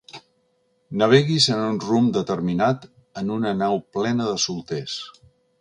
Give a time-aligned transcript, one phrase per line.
[1.01, 2.89] Naveguis en un rumb determinat
[3.23, 5.01] en una nau plena de solters.